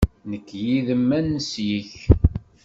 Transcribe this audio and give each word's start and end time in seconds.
Nekk 0.29 0.47
yid-m 0.63 1.09
ad 1.17 1.25
neslek. 1.31 1.91